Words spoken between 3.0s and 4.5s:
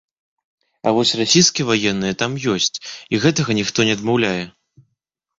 і гэтага ніхто не адмаўляе.